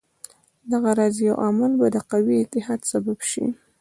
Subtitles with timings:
[0.71, 3.45] دغه راز یو عمل به د قوي اتحاد سبب شي.